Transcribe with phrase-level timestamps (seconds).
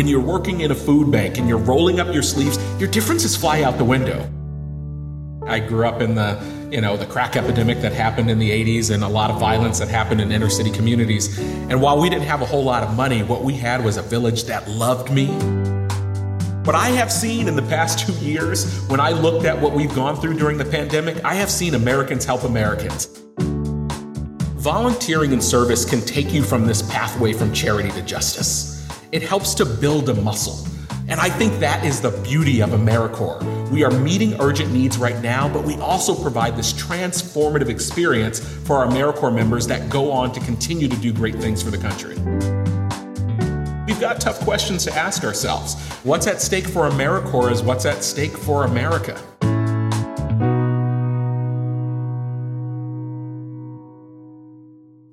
[0.00, 3.36] When you're working in a food bank and you're rolling up your sleeves, your differences
[3.36, 4.18] fly out the window.
[5.46, 6.42] I grew up in the,
[6.72, 9.78] you know, the crack epidemic that happened in the 80s and a lot of violence
[9.78, 11.38] that happened in inner city communities.
[11.68, 14.02] And while we didn't have a whole lot of money, what we had was a
[14.02, 15.26] village that loved me.
[16.64, 19.94] What I have seen in the past two years, when I looked at what we've
[19.94, 23.20] gone through during the pandemic, I have seen Americans help Americans.
[24.56, 28.79] Volunteering and service can take you from this pathway from charity to justice.
[29.12, 30.64] It helps to build a muscle.
[31.08, 33.68] And I think that is the beauty of AmeriCorps.
[33.70, 38.76] We are meeting urgent needs right now, but we also provide this transformative experience for
[38.76, 42.14] our AmeriCorps members that go on to continue to do great things for the country.
[43.84, 45.74] We've got tough questions to ask ourselves.
[46.04, 49.20] What's at stake for AmeriCorps is what's at stake for America.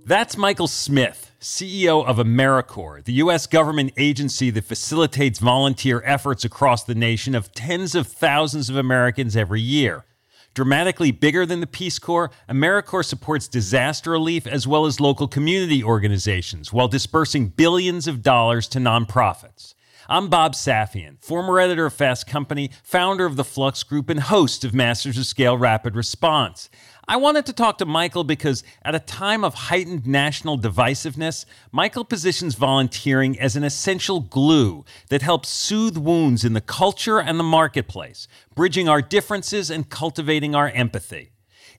[0.08, 3.46] That's Michael Smith, CEO of AmeriCorps, the U.S.
[3.46, 9.36] government agency that facilitates volunteer efforts across the nation of tens of thousands of Americans
[9.36, 10.06] every year.
[10.54, 15.84] Dramatically bigger than the Peace Corps, AmeriCorps supports disaster relief as well as local community
[15.84, 19.74] organizations while dispersing billions of dollars to nonprofits.
[20.10, 24.64] I'm Bob Safian, former editor of Fast Company, founder of the Flux Group, and host
[24.64, 26.70] of Masters of Scale Rapid Response.
[27.10, 32.06] I wanted to talk to Michael because at a time of heightened national divisiveness, Michael
[32.06, 37.44] positions volunteering as an essential glue that helps soothe wounds in the culture and the
[37.44, 41.32] marketplace, bridging our differences and cultivating our empathy.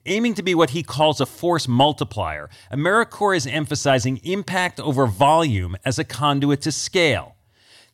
[0.05, 5.75] Aiming to be what he calls a force multiplier, AmeriCorps is emphasizing impact over volume
[5.83, 7.35] as a conduit to scale.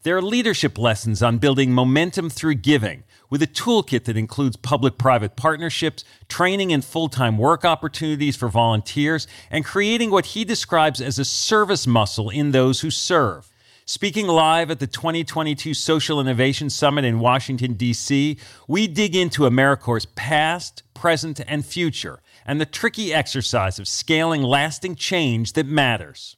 [0.05, 4.99] There are leadership lessons on building momentum through giving, with a toolkit that includes public
[4.99, 11.01] private partnerships, training and full time work opportunities for volunteers, and creating what he describes
[11.01, 13.51] as a service muscle in those who serve.
[13.85, 20.05] Speaking live at the 2022 Social Innovation Summit in Washington, D.C., we dig into AmeriCorps'
[20.13, 26.37] past, present, and future, and the tricky exercise of scaling lasting change that matters.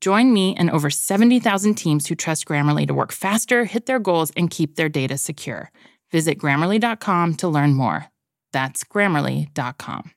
[0.00, 4.30] Join me and over 70,000 teams who trust Grammarly to work faster, hit their goals,
[4.36, 5.72] and keep their data secure.
[6.12, 8.06] Visit grammarly.com to learn more.
[8.52, 10.12] That's grammarly.com.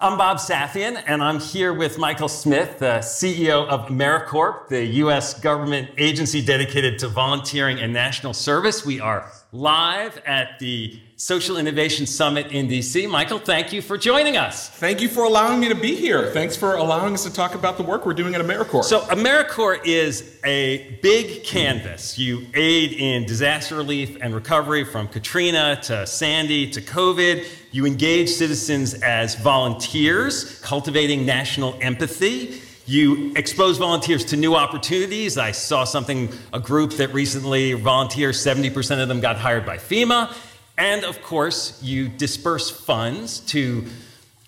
[0.00, 5.38] I'm Bob Safian, and I'm here with Michael Smith, the CEO of AmeriCorps, the U.S.
[5.38, 8.84] government agency dedicated to volunteering and national service.
[8.84, 13.08] We are live at the Social Innovation Summit in DC.
[13.08, 14.70] Michael, thank you for joining us.
[14.70, 16.30] Thank you for allowing me to be here.
[16.30, 18.84] Thanks for allowing us to talk about the work we're doing at AmeriCorps.
[18.84, 22.18] So, AmeriCorps is a big canvas.
[22.18, 27.46] You aid in disaster relief and recovery from Katrina to Sandy to COVID.
[27.72, 32.62] You engage citizens as volunteers, cultivating national empathy.
[32.86, 35.38] You expose volunteers to new opportunities.
[35.38, 40.34] I saw something, a group that recently volunteers, 70% of them got hired by FEMA.
[40.76, 43.82] And of course, you disperse funds to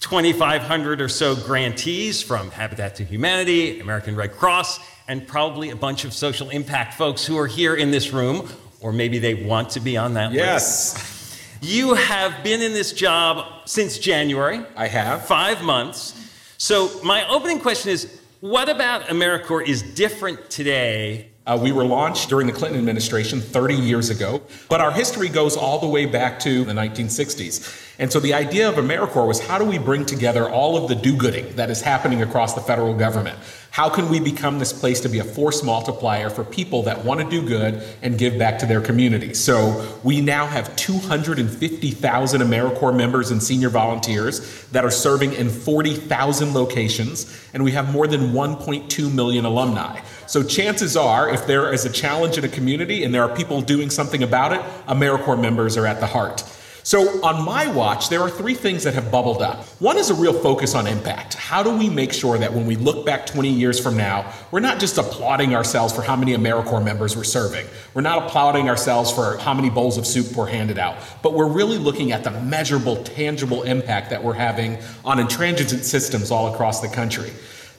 [0.01, 6.05] 2,500 or so grantees from Habitat to Humanity, American Red Cross, and probably a bunch
[6.05, 8.49] of social impact folks who are here in this room,
[8.81, 10.95] or maybe they want to be on that yes.
[10.95, 11.15] list.
[11.63, 14.63] You have been in this job since January.
[14.77, 15.25] I have.
[15.27, 16.21] Five months.
[16.59, 22.31] So, my opening question is what about AmeriCorps is different today uh, we were launched
[22.31, 26.39] during the Clinton administration 30 years ago, but our history goes all the way back
[26.41, 27.95] to the 1960s.
[27.99, 30.95] And so the idea of AmeriCorps was how do we bring together all of the
[30.95, 33.39] do gooding that is happening across the federal government?
[33.75, 37.19] How can we become this place to be a force multiplier for people that want
[37.19, 39.35] to do good and give back to their community?
[39.35, 46.55] So we now have 250,000 AmeriCorps members and senior volunteers that are serving in 40,000
[46.55, 50.01] locations, and we have more than 1.2 million alumni.
[50.29, 53.61] So chances are, if there is a challenge in a community and there are people
[53.61, 56.45] doing something about it, AmeriCorps members are at the heart.
[56.87, 59.65] So, on my watch, there are three things that have bubbled up.
[59.81, 61.33] One is a real focus on impact.
[61.33, 64.61] How do we make sure that when we look back 20 years from now, we're
[64.61, 67.67] not just applauding ourselves for how many AmeriCorps members we're serving?
[67.95, 71.49] We're not applauding ourselves for how many bowls of soup were handed out, but we're
[71.49, 74.77] really looking at the measurable, tangible impact that we're having
[75.07, 77.33] on intransigent systems all across the country.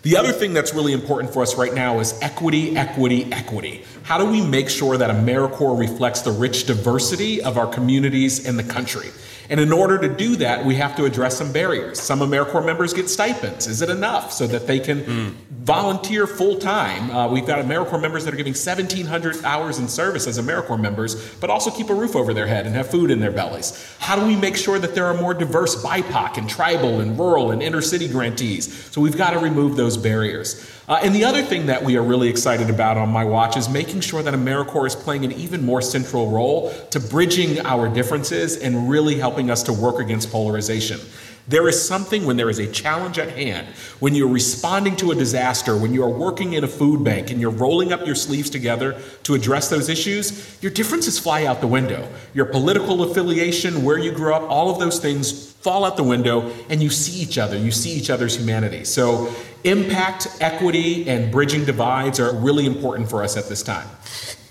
[0.06, 3.84] The other thing that's really important for us right now is equity, equity, equity.
[4.06, 8.56] How do we make sure that AmeriCorps reflects the rich diversity of our communities in
[8.56, 9.10] the country?
[9.50, 12.00] And in order to do that, we have to address some barriers.
[12.00, 13.66] Some AmeriCorps members get stipends.
[13.66, 15.36] Is it enough so that they can mm
[15.66, 17.10] volunteer full time.
[17.10, 21.34] Uh, we've got AmeriCorps members that are giving 1,700 hours in service as AmeriCorps members,
[21.38, 23.96] but also keep a roof over their head and have food in their bellies.
[23.98, 27.50] How do we make sure that there are more diverse BIPOC and tribal and rural
[27.50, 28.92] and inner city grantees?
[28.92, 30.72] So we've got to remove those barriers.
[30.88, 33.68] Uh, and the other thing that we are really excited about on my watch is
[33.68, 38.58] making sure that AmeriCorps is playing an even more central role to bridging our differences
[38.58, 41.00] and really helping us to work against polarization.
[41.48, 43.68] There is something when there is a challenge at hand,
[44.00, 47.40] when you're responding to a disaster, when you are working in a food bank and
[47.40, 51.68] you're rolling up your sleeves together to address those issues, your differences fly out the
[51.68, 52.12] window.
[52.34, 56.52] Your political affiliation, where you grew up, all of those things fall out the window
[56.70, 57.58] and you see each other.
[57.58, 58.84] You see each other's humanity.
[58.84, 59.36] So,
[59.66, 63.88] impact, equity, and bridging divides are really important for us at this time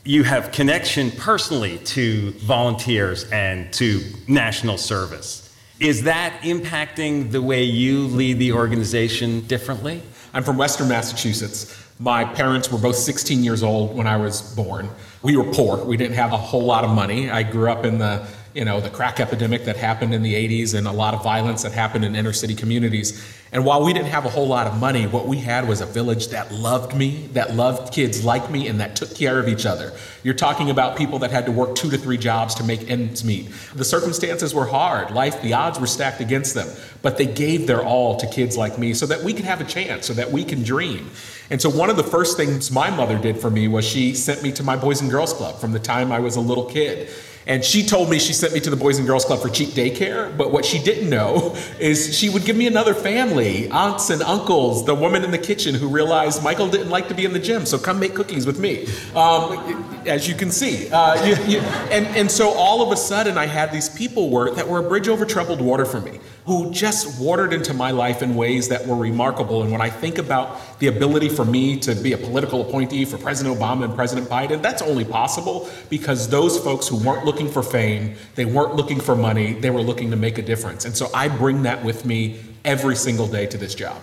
[0.04, 5.40] you have connection personally to volunteers and to national service.
[5.80, 10.02] Is that impacting the way you lead the organization differently?
[10.34, 11.80] I'm from Western Massachusetts.
[11.98, 14.90] My parents were both 16 years old when I was born.
[15.22, 15.82] We were poor.
[15.82, 17.30] We didn't have a whole lot of money.
[17.30, 20.74] I grew up in the you know, the crack epidemic that happened in the 80s
[20.74, 23.20] and a lot of violence that happened in inner city communities.
[23.54, 25.86] And while we didn't have a whole lot of money, what we had was a
[25.86, 29.64] village that loved me, that loved kids like me, and that took care of each
[29.64, 29.92] other.
[30.24, 33.22] You're talking about people that had to work two to three jobs to make ends
[33.22, 33.48] meet.
[33.76, 35.12] The circumstances were hard.
[35.12, 36.66] Life, the odds were stacked against them,
[37.00, 39.64] but they gave their all to kids like me so that we can have a
[39.64, 41.08] chance, so that we can dream.
[41.48, 44.42] And so one of the first things my mother did for me was she sent
[44.42, 47.08] me to my Boys and Girls Club from the time I was a little kid.
[47.46, 49.70] And she told me she sent me to the Boys and Girls Club for cheap
[49.70, 54.22] daycare, but what she didn't know is she would give me another family, aunts and
[54.22, 57.38] uncles, the woman in the kitchen who realized Michael didn't like to be in the
[57.38, 58.86] gym, so come make cookies with me.
[59.14, 60.90] Um, as you can see.
[60.90, 61.58] Uh, you, you,
[61.90, 64.88] and, and so all of a sudden, I had these people were, that were a
[64.88, 68.86] bridge over troubled water for me, who just watered into my life in ways that
[68.86, 69.62] were remarkable.
[69.62, 73.16] And when I think about the ability for me to be a political appointee for
[73.16, 77.62] President Obama and President Biden, that's only possible because those folks who weren't looking for
[77.62, 80.84] fame, they weren't looking for money, they were looking to make a difference.
[80.84, 84.02] And so I bring that with me every single day to this job.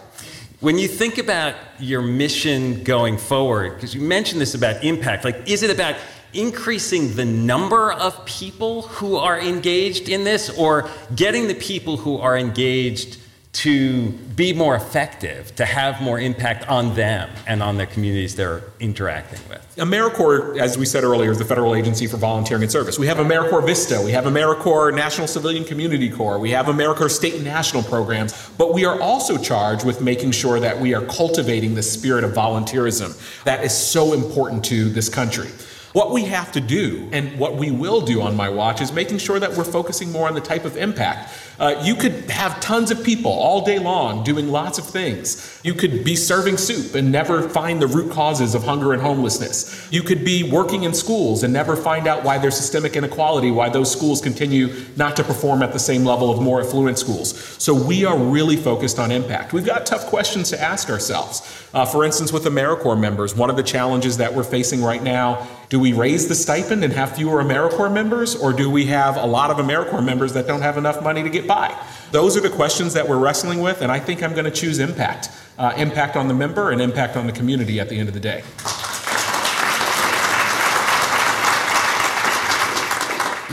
[0.61, 5.47] When you think about your mission going forward, because you mentioned this about impact, like
[5.49, 5.95] is it about
[6.33, 12.17] increasing the number of people who are engaged in this or getting the people who
[12.17, 13.17] are engaged
[13.53, 18.63] to be more effective, to have more impact on them and on the communities they're
[18.79, 19.75] interacting with.
[19.75, 22.97] AmeriCorps, as we said earlier, is the federal agency for volunteering and service.
[22.97, 27.35] We have AmeriCorps Vista, we have AmeriCorps National Civilian Community Corps, we have AmeriCorps state
[27.35, 31.75] and national programs, but we are also charged with making sure that we are cultivating
[31.75, 35.49] the spirit of volunteerism that is so important to this country.
[35.93, 39.17] What we have to do, and what we will do on my watch, is making
[39.17, 41.33] sure that we're focusing more on the type of impact.
[41.61, 45.61] Uh, you could have tons of people all day long doing lots of things.
[45.63, 49.87] You could be serving soup and never find the root causes of hunger and homelessness.
[49.91, 53.69] You could be working in schools and never find out why there's systemic inequality, why
[53.69, 57.37] those schools continue not to perform at the same level of more affluent schools.
[57.61, 59.53] So we are really focused on impact.
[59.53, 61.41] We've got tough questions to ask ourselves.
[61.75, 65.47] Uh, for instance, with AmeriCorps members, one of the challenges that we're facing right now
[65.71, 69.25] do we raise the stipend and have fewer AmeriCorps members, or do we have a
[69.25, 71.47] lot of AmeriCorps members that don't have enough money to get
[72.11, 74.79] Those are the questions that we're wrestling with, and I think I'm going to choose
[74.79, 75.29] impact
[75.61, 78.19] uh, impact on the member and impact on the community at the end of the
[78.19, 78.41] day.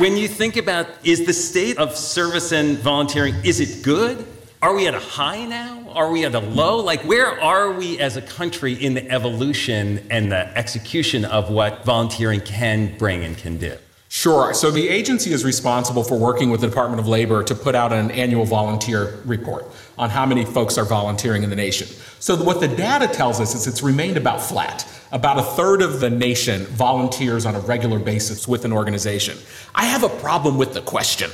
[0.00, 4.24] When you think about is the state of service and volunteering, is it good?
[4.62, 5.90] Are we at a high now?
[5.90, 6.78] Are we at a low?
[6.78, 11.84] Like, where are we as a country in the evolution and the execution of what
[11.84, 13.76] volunteering can bring and can do?
[14.10, 14.54] Sure.
[14.54, 17.92] So the agency is responsible for working with the Department of Labor to put out
[17.92, 19.66] an annual volunteer report
[19.98, 21.86] on how many folks are volunteering in the nation.
[22.18, 24.88] So what the data tells us is it's remained about flat.
[25.12, 29.36] About a third of the nation volunteers on a regular basis with an organization.
[29.74, 31.30] I have a problem with the question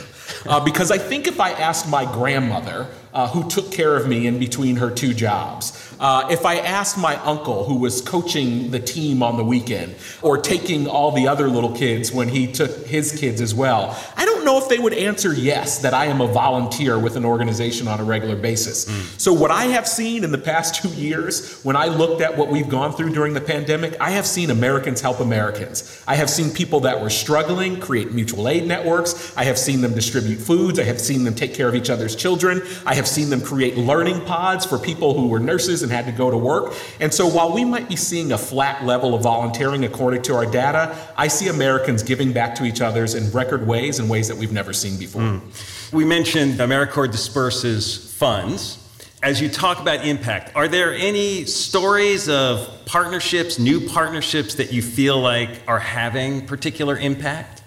[0.46, 4.26] uh, because I think if I asked my grandmother, uh, who took care of me
[4.26, 8.80] in between her two jobs, uh, if I asked my uncle, who was coaching the
[8.80, 13.12] team on the weekend or taking all the other little kids when he took his
[13.12, 16.26] kids as well, I don't know if they would answer yes, that I am a
[16.26, 18.84] volunteer with an organization on a regular basis.
[18.84, 19.20] Mm.
[19.20, 22.48] So, what I have seen in the past two years, when I looked at what
[22.48, 26.02] we've gone through during the pandemic, I have seen Americans help Americans.
[26.06, 29.36] I have seen people that were struggling create mutual aid networks.
[29.36, 30.78] I have seen them distribute foods.
[30.78, 32.62] I have seen them take care of each other's children.
[32.86, 36.12] I have seen them create learning pods for people who were nurses and had to
[36.12, 36.74] go to work.
[37.00, 40.46] And so while we might be seeing a flat level of volunteering according to our
[40.46, 44.33] data, I see Americans giving back to each other's in record ways in ways that
[44.38, 45.22] we've never seen before.
[45.22, 45.92] Mm.
[45.92, 48.80] We mentioned AmeriCorps disperses funds.
[49.22, 54.82] As you talk about impact, are there any stories of partnerships, new partnerships that you
[54.82, 57.63] feel like are having particular impact?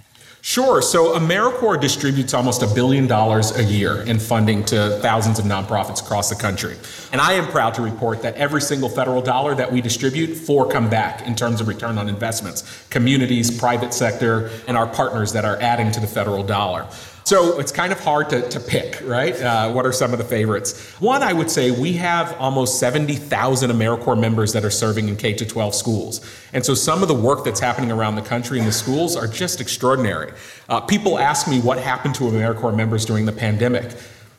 [0.47, 0.81] Sure.
[0.81, 6.01] So AmeriCorps distributes almost a billion dollars a year in funding to thousands of nonprofits
[6.01, 6.77] across the country.
[7.11, 10.65] And I am proud to report that every single federal dollar that we distribute, four
[10.65, 15.43] come back in terms of return on investments, communities, private sector, and our partners that
[15.43, 16.87] are adding to the federal dollar.
[17.27, 19.35] So it's kind of hard to, to pick, right?
[19.37, 20.81] Uh, what are some of the favorites?
[21.01, 25.33] One, I would say we have almost 70,000 AmeriCorps members that are serving in K
[25.33, 26.21] 12 schools.
[26.53, 29.27] And so some of the work that's happening around the country in the schools are
[29.27, 30.31] just extraordinary.
[30.69, 33.91] Uh, people ask me what happened to AmeriCorps members during the pandemic.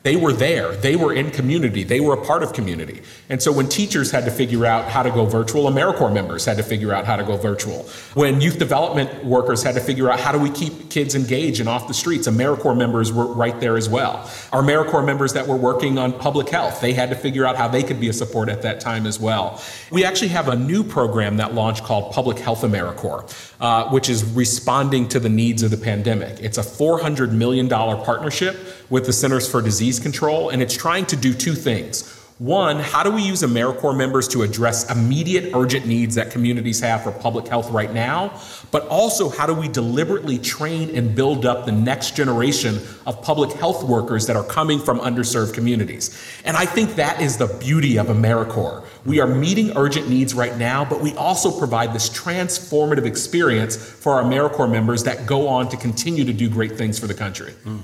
[0.04, 0.76] They were there.
[0.76, 1.82] They were in community.
[1.82, 3.02] They were a part of community.
[3.28, 6.56] And so when teachers had to figure out how to go virtual, AmeriCorps members had
[6.58, 7.82] to figure out how to go virtual.
[8.14, 11.68] When youth development workers had to figure out how do we keep kids engaged and
[11.68, 14.30] off the streets, AmeriCorps members were right there as well.
[14.52, 17.66] Our AmeriCorps members that were working on public health, they had to figure out how
[17.66, 19.60] they could be a support at that time as well.
[19.90, 24.24] We actually have a new program that launched called Public Health AmeriCorps, uh, which is
[24.24, 26.38] responding to the needs of the pandemic.
[26.40, 28.56] It's a $400 million partnership
[28.90, 32.14] with the Centers for Disease Control, and it's trying to do two things.
[32.38, 37.02] One, how do we use AmeriCorps members to address immediate urgent needs that communities have
[37.02, 38.40] for public health right now?
[38.71, 43.50] But also, how do we deliberately train and build up the next generation of public
[43.54, 46.16] health workers that are coming from underserved communities?
[46.45, 48.87] And I think that is the beauty of AmeriCorps.
[49.04, 54.12] We are meeting urgent needs right now, but we also provide this transformative experience for
[54.12, 57.52] our AmeriCorps members that go on to continue to do great things for the country.
[57.64, 57.80] Mm.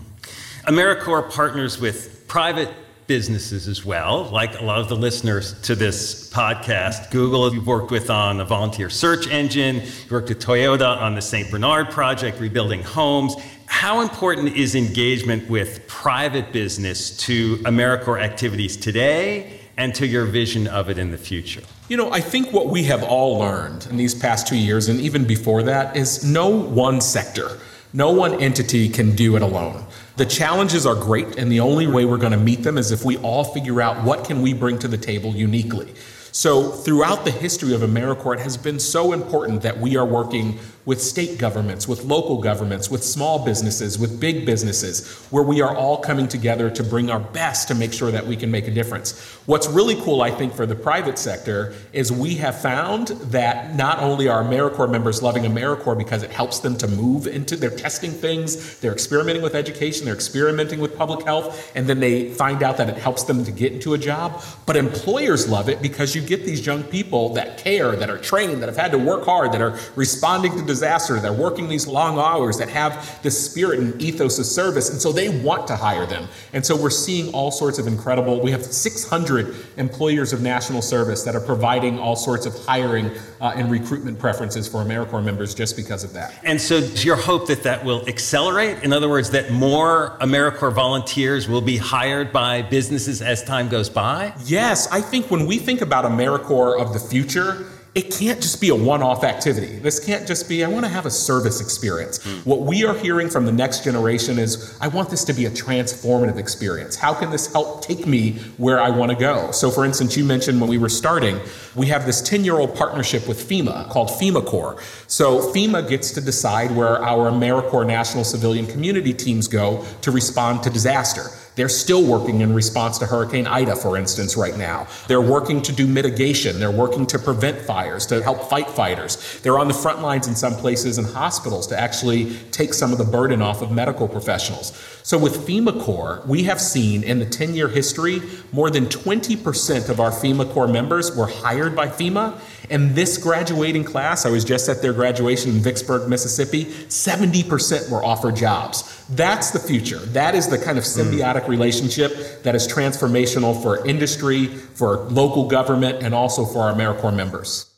[0.66, 2.71] AmeriCorps partners with private
[3.06, 7.11] businesses as well, like a lot of the listeners to this podcast.
[7.11, 11.21] Google, you've worked with on a volunteer search engine, you worked with Toyota on the
[11.21, 11.50] St.
[11.50, 13.37] Bernard project, rebuilding homes.
[13.66, 20.66] How important is engagement with private business to AmeriCorps activities today and to your vision
[20.66, 21.62] of it in the future?
[21.90, 24.99] You know, I think what we have all learned in these past two years, and
[24.99, 27.59] even before that, is no one sector,
[27.92, 29.85] no one entity can do it alone.
[30.16, 33.04] The challenges are great, and the only way we're going to meet them is if
[33.04, 35.92] we all figure out what can we bring to the table uniquely.
[36.30, 40.61] So, throughout the history of AmeriCorps, it has been so important that we are working
[40.87, 45.75] with state governments, with local governments, with small businesses, with big businesses, where we are
[45.75, 48.71] all coming together to bring our best to make sure that we can make a
[48.71, 49.19] difference.
[49.47, 53.99] What's really cool, I think, for the private sector is we have found that not
[54.00, 58.11] only are AmeriCorps members loving AmeriCorps because it helps them to move into, they're testing
[58.11, 62.76] things, they're experimenting with education, they're experimenting with public health, and then they find out
[62.76, 64.43] that it helps them to get into a job.
[64.67, 68.62] But employers love it because you get these young people that care, that are trained,
[68.62, 71.21] that have had to work hard, that are responding to disaster.
[71.21, 74.90] They're working these long hours that have the spirit and ethos of service.
[74.90, 76.26] And so they want to hire them.
[76.52, 81.23] And so we're seeing all sorts of incredible, we have 600 employers of national service
[81.23, 85.76] that are providing all sorts of hiring uh, and recruitment preferences for AmeriCorps members just
[85.76, 86.35] because of that.
[86.43, 88.83] And so your hope that that will accelerate?
[88.83, 93.88] In other words, that more AmeriCorps volunteers will be hired by businesses as time goes
[93.88, 94.35] by?
[94.45, 94.88] Yes.
[94.90, 98.75] I think when we think about AmeriCorps of the future, it can't just be a
[98.75, 99.79] one off activity.
[99.79, 102.19] This can't just be, I want to have a service experience.
[102.19, 102.45] Mm.
[102.45, 105.51] What we are hearing from the next generation is, I want this to be a
[105.51, 106.97] transformative experience.
[106.97, 109.53] How can this help take me where I want to go?
[109.53, 111.39] So, for instance, you mentioned when we were starting,
[111.77, 114.83] we have this 10 year old partnership with FEMA called FEMA Corps.
[115.07, 120.65] So, FEMA gets to decide where our AmeriCorps National Civilian Community teams go to respond
[120.65, 121.27] to disaster.
[121.57, 124.89] They're still working in response to Hurricane Ida, for instance, right now.
[125.07, 126.59] They're working to do mitigation.
[126.59, 129.41] They're working to prevent fires, to help fight fighters.
[129.43, 132.99] They're on the front lines in some places in hospitals to actually take some of
[132.99, 134.94] the burden off of medical professionals.
[135.05, 139.91] So with FEMA Corps, we have seen in the 10 year history, more than 20%
[139.91, 142.41] of our FEMA Corps members were hired by FEMA.
[142.71, 148.03] And this graduating class, I was just at their graduation in Vicksburg, Mississippi, 70% were
[148.03, 149.05] offered jobs.
[149.11, 149.99] That's the future.
[149.99, 151.49] That is the kind of symbiotic mm.
[151.49, 157.71] relationship that is transformational for industry, for local government, and also for our AmeriCorps members.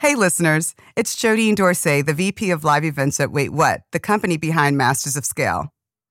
[0.00, 4.36] Hey, listeners, it's Jodine Dorsey, the VP of Live Events at Wait What, the company
[4.36, 5.72] behind Masters of Scale.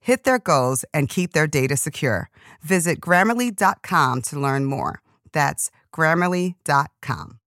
[0.00, 2.30] hit their goals, and keep their data secure.
[2.62, 5.02] Visit grammarly.com to learn more.
[5.32, 7.38] That's grammarly.com.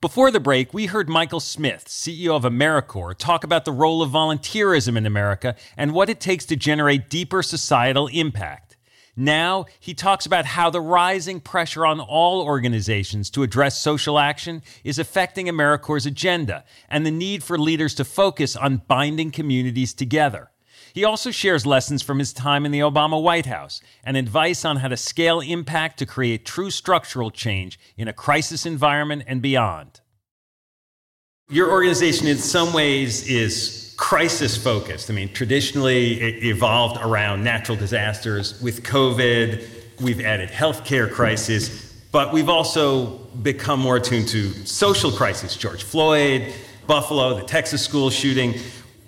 [0.00, 4.12] Before the break, we heard Michael Smith, CEO of AmeriCorps, talk about the role of
[4.12, 8.76] volunteerism in America and what it takes to generate deeper societal impact.
[9.16, 14.62] Now, he talks about how the rising pressure on all organizations to address social action
[14.84, 20.52] is affecting AmeriCorps' agenda and the need for leaders to focus on binding communities together.
[20.92, 24.76] He also shares lessons from his time in the Obama White House and advice on
[24.76, 30.00] how to scale impact to create true structural change in a crisis environment and beyond.
[31.50, 35.10] Your organization, in some ways, is crisis focused.
[35.10, 38.60] I mean, traditionally, it evolved around natural disasters.
[38.60, 39.66] With COVID,
[40.00, 45.56] we've added healthcare crisis, but we've also become more attuned to social crisis.
[45.56, 46.54] George Floyd,
[46.86, 48.54] Buffalo, the Texas school shooting.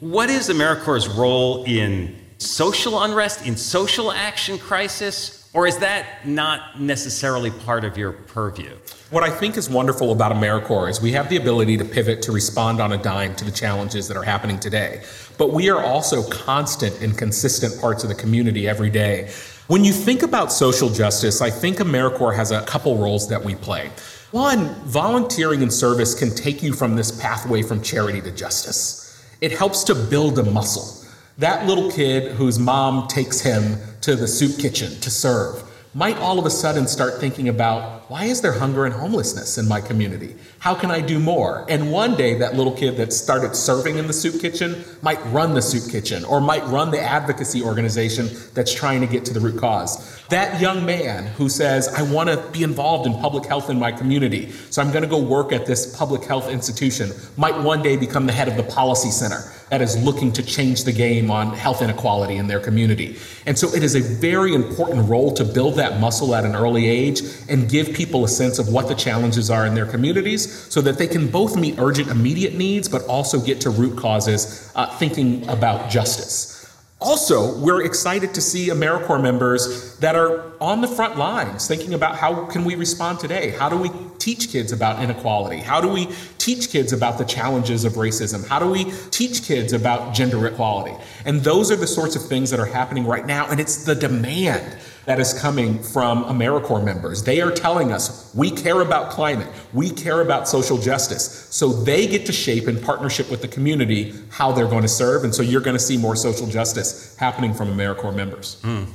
[0.00, 6.80] What is AmeriCorps' role in social unrest, in social action crisis, or is that not
[6.80, 8.70] necessarily part of your purview?
[9.10, 12.32] What I think is wonderful about AmeriCorps is we have the ability to pivot to
[12.32, 15.02] respond on a dime to the challenges that are happening today.
[15.36, 19.30] But we are also constant and consistent parts of the community every day.
[19.66, 23.54] When you think about social justice, I think AmeriCorps has a couple roles that we
[23.54, 23.90] play.
[24.30, 28.99] One, volunteering and service can take you from this pathway from charity to justice.
[29.40, 31.09] It helps to build a muscle.
[31.38, 35.62] That little kid whose mom takes him to the soup kitchen to serve
[35.94, 39.68] might all of a sudden start thinking about why is there hunger and homelessness in
[39.68, 40.34] my community?
[40.58, 41.64] How can I do more?
[41.68, 45.54] And one day, that little kid that started serving in the soup kitchen might run
[45.54, 49.38] the soup kitchen or might run the advocacy organization that's trying to get to the
[49.38, 50.20] root cause.
[50.26, 53.92] That young man who says, I want to be involved in public health in my
[53.92, 57.96] community, so I'm going to go work at this public health institution, might one day
[57.96, 59.38] become the head of the policy center
[59.70, 63.16] that is looking to change the game on health inequality in their community.
[63.46, 66.88] And so it is a very important role to build that muscle at an early
[66.88, 70.80] age and give people a sense of what the challenges are in their communities so
[70.80, 74.86] that they can both meet urgent, immediate needs, but also get to root causes uh,
[74.96, 76.56] thinking about justice.
[76.98, 82.16] Also, we're excited to see AmeriCorps members that are on the front lines thinking about
[82.16, 83.50] how can we respond today?
[83.50, 85.58] How do we teach kids about inequality?
[85.58, 86.08] How do we
[86.38, 88.48] teach kids about the challenges of racism?
[88.48, 90.94] How do we teach kids about gender equality?
[91.26, 93.94] And those are the sorts of things that are happening right now, and it's the
[93.94, 94.78] demand
[95.10, 97.24] that is coming from AmeriCorps members.
[97.24, 101.48] They are telling us we care about climate, we care about social justice.
[101.50, 105.24] So they get to shape in partnership with the community how they're going to serve.
[105.24, 108.60] And so you're going to see more social justice happening from AmeriCorps members.
[108.62, 108.86] Mm.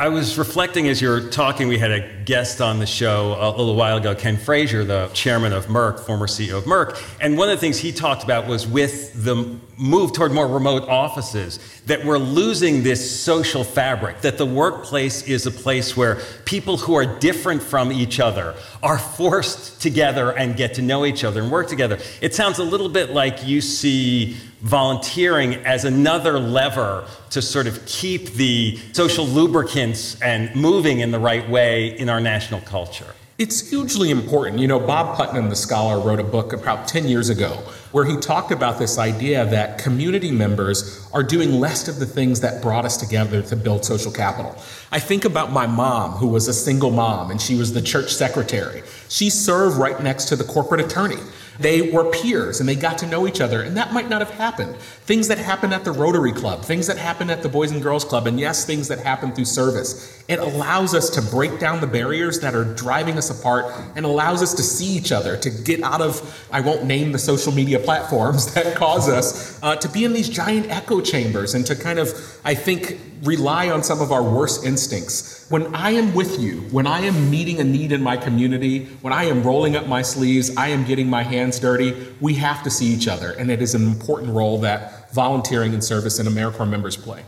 [0.00, 1.66] I was reflecting as you were talking.
[1.66, 5.52] We had a guest on the show a little while ago, Ken Frazier, the chairman
[5.52, 7.02] of Merck, former CEO of Merck.
[7.20, 10.88] And one of the things he talked about was with the move toward more remote
[10.88, 16.76] offices, that we're losing this social fabric, that the workplace is a place where people
[16.76, 21.42] who are different from each other are forced together and get to know each other
[21.42, 21.98] and work together.
[22.20, 27.84] It sounds a little bit like you see volunteering as another lever to sort of
[27.86, 33.14] keep the social lubricants and moving in the right way in our national culture.
[33.38, 34.58] It's hugely important.
[34.58, 37.50] You know, Bob Putnam, the scholar, wrote a book about 10 years ago
[37.92, 42.40] where he talked about this idea that community members are doing less of the things
[42.40, 44.56] that brought us together to build social capital.
[44.90, 48.12] I think about my mom, who was a single mom and she was the church
[48.12, 48.82] secretary.
[49.08, 51.22] She served right next to the corporate attorney.
[51.58, 54.30] They were peers and they got to know each other, and that might not have
[54.30, 54.76] happened.
[54.76, 58.04] Things that happen at the Rotary Club, things that happen at the Boys and Girls
[58.04, 60.22] Club, and yes, things that happen through service.
[60.28, 64.42] It allows us to break down the barriers that are driving us apart and allows
[64.42, 67.78] us to see each other, to get out of, I won't name the social media
[67.80, 71.98] platforms that cause us uh, to be in these giant echo chambers and to kind
[71.98, 72.10] of,
[72.44, 75.37] I think, rely on some of our worst instincts.
[75.48, 79.14] When I am with you, when I am meeting a need in my community, when
[79.14, 82.70] I am rolling up my sleeves, I am getting my hands dirty, we have to
[82.70, 83.32] see each other.
[83.32, 87.22] And it is an important role that volunteering and service and AmeriCorps members play.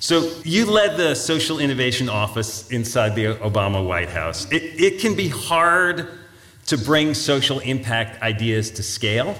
[0.00, 4.50] So, you led the Social Innovation Office inside the Obama White House.
[4.50, 6.08] It, it can be hard
[6.66, 9.36] to bring social impact ideas to scale.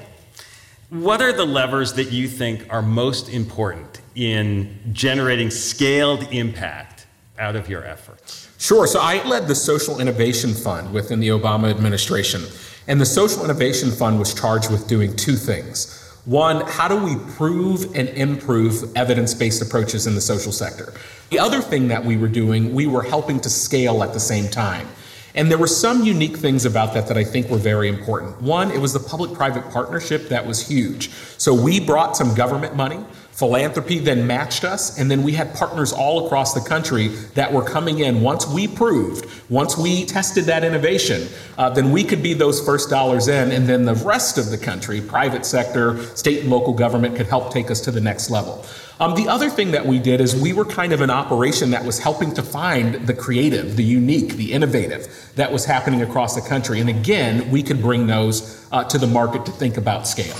[0.90, 6.95] What are the levers that you think are most important in generating scaled impact
[7.38, 8.48] out of your efforts?
[8.58, 8.86] Sure.
[8.86, 12.42] So I led the Social Innovation Fund within the Obama administration.
[12.88, 16.02] And the Social Innovation Fund was charged with doing two things.
[16.24, 20.92] One, how do we prove and improve evidence based approaches in the social sector?
[21.30, 24.48] The other thing that we were doing, we were helping to scale at the same
[24.48, 24.88] time.
[25.36, 28.40] And there were some unique things about that that I think were very important.
[28.40, 31.10] One, it was the public private partnership that was huge.
[31.38, 33.04] So we brought some government money.
[33.36, 37.62] Philanthropy then matched us, and then we had partners all across the country that were
[37.62, 38.22] coming in.
[38.22, 42.88] Once we proved, once we tested that innovation, uh, then we could be those first
[42.88, 47.14] dollars in, and then the rest of the country, private sector, state and local government,
[47.14, 48.64] could help take us to the next level.
[49.00, 51.84] Um, the other thing that we did is we were kind of an operation that
[51.84, 56.48] was helping to find the creative, the unique, the innovative that was happening across the
[56.48, 56.80] country.
[56.80, 60.38] And again, we could bring those uh, to the market to think about scale.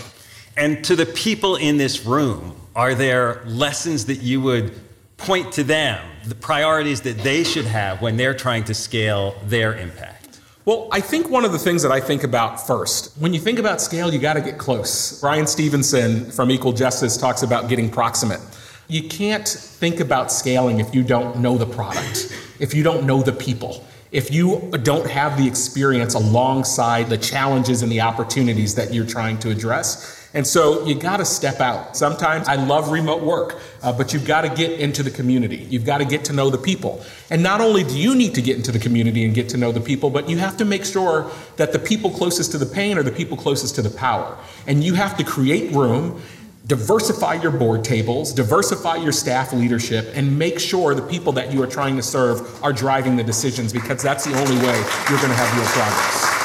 [0.57, 4.79] And to the people in this room, are there lessons that you would
[5.17, 9.75] point to them, the priorities that they should have when they're trying to scale their
[9.75, 10.41] impact?
[10.67, 13.59] Well, I think one of the things that I think about first, when you think
[13.59, 15.21] about scale, you got to get close.
[15.21, 18.41] Bryan Stevenson from Equal Justice talks about getting proximate.
[18.89, 23.23] You can't think about scaling if you don't know the product, if you don't know
[23.23, 28.93] the people, if you don't have the experience alongside the challenges and the opportunities that
[28.93, 30.16] you're trying to address.
[30.37, 31.97] And so you got to step out.
[31.97, 35.67] Sometimes I love remote work, uh, but you've got to get into the community.
[35.71, 37.03] You've got to get to know the people.
[37.31, 39.73] And not only do you need to get into the community and get to know
[39.73, 42.99] the people, but you have to make sure that the people closest to the pain
[42.99, 44.37] are the people closest to the power.
[44.67, 46.21] And you have to create room
[46.67, 51.63] diversify your board tables, diversify your staff leadership, and make sure the people that you
[51.63, 54.77] are trying to serve are driving the decisions because that's the only way
[55.09, 56.36] you're going to have real progress.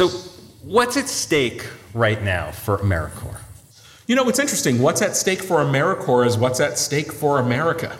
[0.00, 0.08] So,
[0.62, 3.36] what's at stake right now for AmeriCorps?
[4.06, 4.80] You know, it's interesting.
[4.80, 7.94] What's at stake for AmeriCorps is what's at stake for America.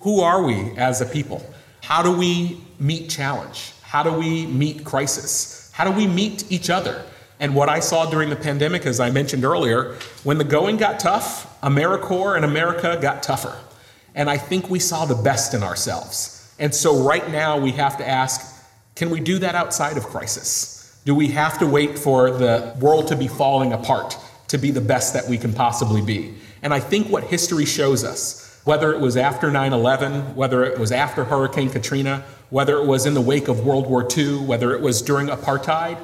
[0.00, 1.42] Who are we as a people?
[1.82, 3.72] How do we meet challenge?
[3.80, 5.70] How do we meet crisis?
[5.72, 7.02] How do we meet each other?
[7.40, 11.00] And what I saw during the pandemic, as I mentioned earlier, when the going got
[11.00, 13.58] tough, AmeriCorps and America got tougher.
[14.14, 16.54] And I think we saw the best in ourselves.
[16.58, 18.54] And so right now we have to ask
[18.96, 20.77] can we do that outside of crisis?
[21.08, 24.18] Do we have to wait for the world to be falling apart
[24.48, 26.34] to be the best that we can possibly be?
[26.60, 30.78] And I think what history shows us, whether it was after 9 11, whether it
[30.78, 34.74] was after Hurricane Katrina, whether it was in the wake of World War II, whether
[34.74, 35.96] it was during apartheid,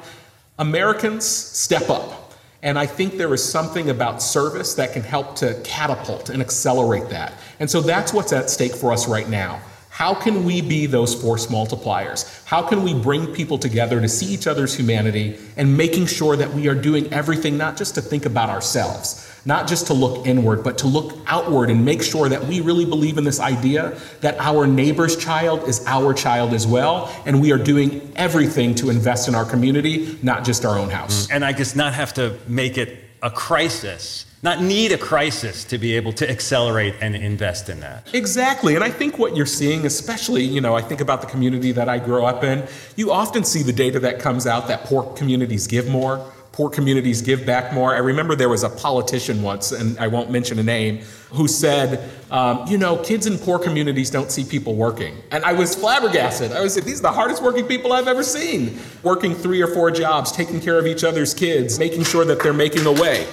[0.57, 2.33] Americans step up.
[2.63, 7.09] And I think there is something about service that can help to catapult and accelerate
[7.09, 7.31] that.
[7.59, 9.61] And so that's what's at stake for us right now.
[9.95, 12.43] How can we be those force multipliers?
[12.43, 16.53] How can we bring people together to see each other's humanity and making sure that
[16.53, 20.65] we are doing everything not just to think about ourselves, not just to look inward,
[20.65, 24.37] but to look outward and make sure that we really believe in this idea that
[24.37, 29.29] our neighbor's child is our child as well, and we are doing everything to invest
[29.29, 31.31] in our community, not just our own house.
[31.31, 35.77] And I guess not have to make it a crisis not need a crisis to
[35.77, 38.07] be able to accelerate and invest in that.
[38.13, 38.75] Exactly.
[38.75, 41.89] And I think what you're seeing, especially, you know, I think about the community that
[41.89, 42.63] I grew up in,
[42.95, 46.31] you often see the data that comes out that poor communities give more.
[46.51, 47.93] Poor communities give back more.
[47.93, 50.99] I remember there was a politician once, and I won't mention a name,
[51.31, 55.17] who said, um, you know, kids in poor communities don't see people working.
[55.31, 56.53] And I was flabbergasted.
[56.53, 58.79] I was like, these are the hardest working people I've ever seen.
[59.03, 62.53] Working three or four jobs, taking care of each other's kids, making sure that they're
[62.53, 63.27] making a way.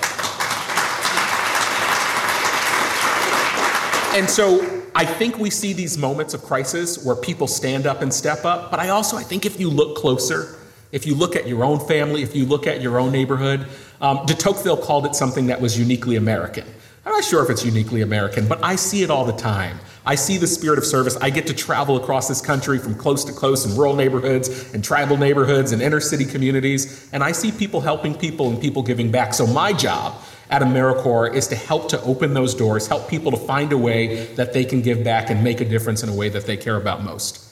[4.14, 8.12] And so I think we see these moments of crisis where people stand up and
[8.12, 10.59] step up, but I also I think if you look closer,
[10.92, 13.66] If you look at your own family, if you look at your own neighborhood,
[14.03, 16.64] um, de Tocqueville called it something that was uniquely American.
[17.05, 19.81] I'm not sure if it's uniquely American, but I see it all the time.
[20.04, 21.16] I see the spirit of service.
[21.16, 24.82] I get to travel across this country from close to close in rural neighborhoods and
[24.82, 29.10] tribal neighborhoods and inner city communities, and I see people helping people and people giving
[29.10, 29.32] back.
[29.32, 30.14] So, my job
[30.50, 34.26] at AmeriCorps is to help to open those doors, help people to find a way
[34.34, 36.76] that they can give back and make a difference in a way that they care
[36.76, 37.48] about most.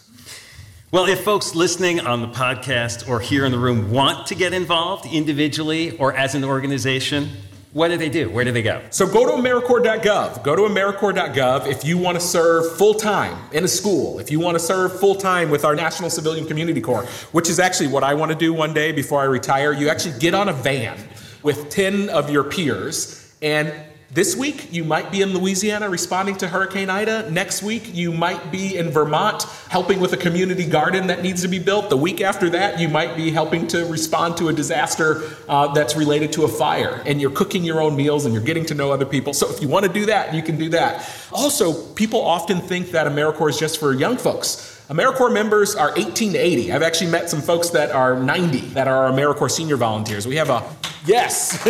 [0.92, 4.52] Well, if folks listening on the podcast or here in the room want to get
[4.52, 7.30] involved individually or as an organization,
[7.72, 8.28] what do they do?
[8.30, 8.82] Where do they go?
[8.90, 10.42] So go to AmeriCorps.gov.
[10.42, 14.40] Go to AmeriCorps.gov if you want to serve full time in a school, if you
[14.40, 18.02] want to serve full time with our National Civilian Community Corps, which is actually what
[18.02, 19.72] I want to do one day before I retire.
[19.72, 20.98] You actually get on a van
[21.44, 23.72] with 10 of your peers and
[24.12, 27.30] this week, you might be in Louisiana responding to Hurricane Ida.
[27.30, 31.48] Next week, you might be in Vermont helping with a community garden that needs to
[31.48, 31.90] be built.
[31.90, 35.94] The week after that, you might be helping to respond to a disaster uh, that's
[35.94, 37.00] related to a fire.
[37.06, 39.32] And you're cooking your own meals and you're getting to know other people.
[39.32, 41.08] So if you want to do that, you can do that.
[41.30, 44.84] Also, people often think that AmeriCorps is just for young folks.
[44.88, 46.72] AmeriCorps members are 18 to 80.
[46.72, 50.26] I've actually met some folks that are 90 that are AmeriCorps senior volunteers.
[50.26, 50.68] We have a,
[51.06, 51.64] yes.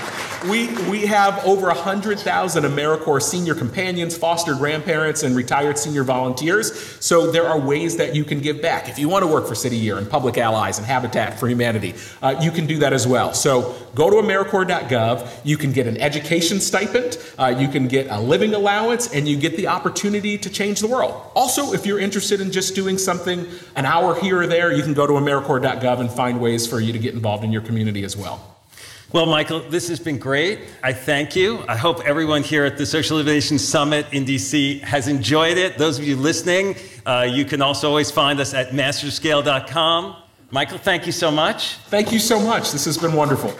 [0.48, 6.76] we, we have over 100,000 AmeriCorps senior companions, foster grandparents, and retired senior volunteers.
[7.04, 8.88] So there are ways that you can give back.
[8.88, 11.94] If you want to work for City Year and Public Allies and Habitat for Humanity,
[12.22, 13.34] uh, you can do that as well.
[13.34, 15.40] So go to AmeriCorps.gov.
[15.44, 19.36] You can get an education stipend, uh, you can get a living allowance, and you
[19.36, 21.30] get the opportunity to change the world.
[21.34, 24.94] Also, if you're interested in just doing something an hour here or there, you can
[24.94, 28.16] go to AmeriCorps.gov and find ways for you to get involved in your community as
[28.16, 28.55] well.
[29.12, 30.58] Well, Michael, this has been great.
[30.82, 31.64] I thank you.
[31.68, 35.78] I hope everyone here at the Social Innovation Summit in DC has enjoyed it.
[35.78, 36.74] Those of you listening,
[37.06, 40.16] uh, you can also always find us at masterscale.com.
[40.50, 41.74] Michael, thank you so much.
[41.88, 42.72] Thank you so much.
[42.72, 43.54] This has been wonderful.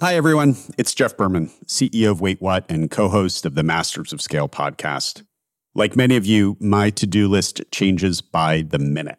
[0.00, 0.56] Hi, everyone.
[0.76, 4.48] It's Jeff Berman, CEO of Wait What and co host of the Masters of Scale
[4.48, 5.22] podcast.
[5.76, 9.18] Like many of you, my to do list changes by the minute.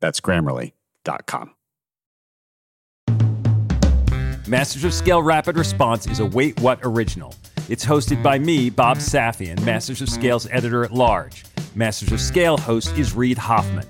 [0.00, 1.52] That's grammarly.com.
[4.48, 7.34] Masters of Scale Rapid Response is a Wait What original.
[7.68, 11.44] It's hosted by me, Bob Safian, Masters of Scale's editor at large.
[11.74, 13.84] Masters of Scale host is Reid Hoffman.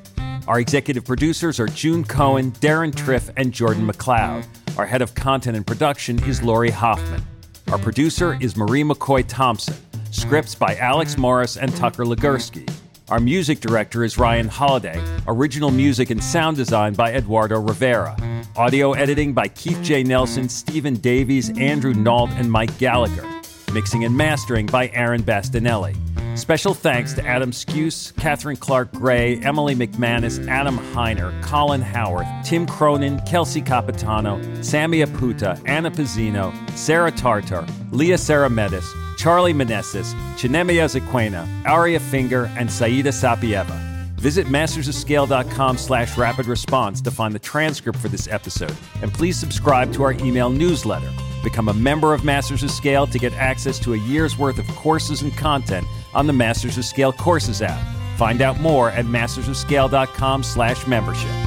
[0.49, 4.47] Our executive producers are June Cohen, Deron Triff, and Jordan McLeod.
[4.79, 7.23] Our head of content and production is Lori Hoffman.
[7.69, 9.75] Our producer is Marie McCoy Thompson.
[10.11, 12.67] Scripts by Alex Morris and Tucker Legursky.
[13.09, 15.01] Our music director is Ryan Holladay.
[15.29, 18.17] Original music and sound design by Eduardo Rivera.
[18.57, 20.03] Audio editing by Keith J.
[20.03, 23.25] Nelson, Stephen Davies, Andrew Nault, and Mike Gallagher.
[23.73, 25.97] Mixing and mastering by Aaron Bastinelli.
[26.37, 32.67] Special thanks to Adam Skuse, Catherine Clark Gray, Emily McManus, Adam Heiner, Colin Howarth, Tim
[32.67, 38.85] Cronin, Kelsey Capitano, Sammy Aputa, Anna Pizzino, Sarah Tartar, Leah Sarametis,
[39.17, 43.79] Charlie Meneses, Chinemia Zaquena, Aria Finger, and Saida Sapieva.
[44.17, 49.93] Visit mastersofscale.com slash rapid response to find the transcript for this episode, and please subscribe
[49.93, 51.11] to our email newsletter.
[51.45, 54.67] Become a member of Masters of Scale to get access to a year's worth of
[54.69, 57.81] courses and content on the Masters of Scale Courses app.
[58.17, 61.46] Find out more at mastersofscale.com slash membership.